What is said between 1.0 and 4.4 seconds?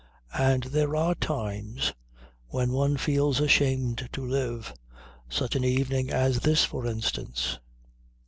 times when one feels ashamed to